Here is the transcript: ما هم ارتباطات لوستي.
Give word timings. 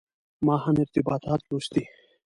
ما 0.45 0.55
هم 0.65 0.75
ارتباطات 0.83 1.41
لوستي. 1.51 1.83